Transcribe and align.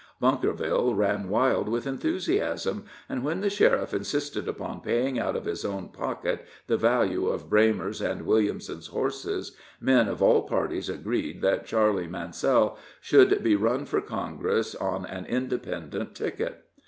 Bunkerville 0.19 0.95
ran 0.95 1.29
wild 1.29 1.69
with 1.69 1.85
enthusiasm, 1.85 2.85
and 3.07 3.23
when 3.23 3.41
the 3.41 3.51
sheriff 3.51 3.93
insisted 3.93 4.47
upon 4.47 4.81
paying 4.81 5.19
out 5.19 5.35
of 5.35 5.45
his 5.45 5.63
own 5.63 5.89
pocket 5.89 6.43
the 6.65 6.75
value 6.75 7.27
of 7.27 7.51
Braymer's 7.51 8.01
and 8.01 8.25
Williamson's 8.25 8.87
horses, 8.87 9.55
men 9.79 10.07
of 10.07 10.19
all 10.23 10.41
parties 10.41 10.89
agreed 10.89 11.43
that 11.43 11.67
Charley 11.67 12.07
Mansell 12.07 12.79
should 12.99 13.43
be 13.43 13.55
run 13.55 13.85
for 13.85 14.01
Congress 14.01 14.73
on 14.73 15.05
an 15.05 15.27
independent 15.27 16.15
ticket. 16.15 16.65